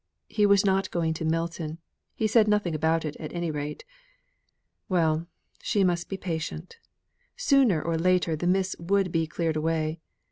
He 0.29 0.47
was 0.47 0.65
not 0.65 0.89
going 0.89 1.13
to 1.13 1.25
Milton; 1.25 1.77
he 2.15 2.25
said 2.25 2.47
nothing 2.47 2.73
about 2.73 3.05
it 3.05 3.15
at 3.17 3.31
any 3.33 3.51
rate. 3.51 3.85
Well! 4.89 5.27
she 5.61 5.83
must 5.83 6.09
be 6.09 6.17
patient. 6.17 6.79
Sooner 7.37 7.79
or 7.79 7.97
later 7.99 8.35
the 8.35 8.47
mists 8.47 8.75
would 8.79 9.11
be 9.11 9.27
cleared 9.27 9.57
away. 9.57 9.99